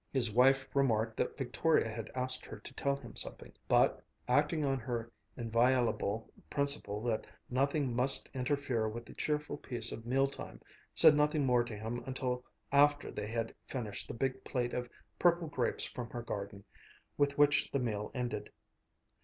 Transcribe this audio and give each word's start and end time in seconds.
His 0.11 0.33
wife 0.33 0.67
remarked 0.75 1.15
that 1.17 1.37
Victoria 1.37 1.87
had 1.87 2.09
asked 2.15 2.43
her 2.47 2.57
to 2.57 2.73
tell 2.73 2.95
him 2.95 3.15
something, 3.15 3.53
but, 3.67 4.03
acting 4.27 4.65
on 4.65 4.79
her 4.79 5.11
inviolable 5.37 6.27
principle 6.49 7.03
that 7.03 7.27
nothing 7.51 7.95
must 7.95 8.27
interfere 8.33 8.89
with 8.89 9.05
the 9.05 9.13
cheerful 9.13 9.57
peace 9.57 9.91
of 9.91 10.07
mealtime, 10.07 10.59
said 10.95 11.13
nothing 11.13 11.45
more 11.45 11.63
to 11.63 11.75
him 11.77 12.01
until 12.07 12.43
after 12.71 13.11
they 13.11 13.27
had 13.27 13.53
finished 13.67 14.07
the 14.07 14.15
big 14.15 14.43
plate 14.43 14.73
of 14.73 14.89
purple 15.19 15.47
grapes 15.49 15.83
from 15.85 16.09
her 16.09 16.23
garden, 16.23 16.63
with 17.15 17.37
which 17.37 17.69
the 17.69 17.77
meal 17.77 18.09
ended. 18.15 18.51